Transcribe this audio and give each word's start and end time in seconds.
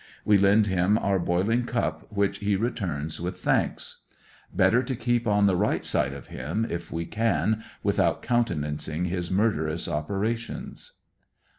We 0.25 0.35
lend 0.39 0.65
him 0.65 0.97
our 0.97 1.19
boiling 1.19 1.65
cup 1.65 2.11
which 2.11 2.39
he 2.39 2.55
returns 2.55 3.21
with 3.21 3.37
thanks. 3.37 4.01
Better 4.51 4.81
to 4.81 4.95
keep 4.95 5.27
on 5.27 5.45
the 5.45 5.55
right 5.55 5.85
side 5.85 6.11
of 6.11 6.25
him, 6.29 6.65
if 6.67 6.91
we 6.91 7.05
can 7.05 7.63
without 7.83 8.23
countenancing 8.23 9.05
his 9.05 9.29
murderous 9.29 9.87
operations. 9.87 10.93